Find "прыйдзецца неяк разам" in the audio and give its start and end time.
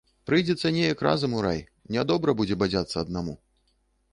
0.27-1.35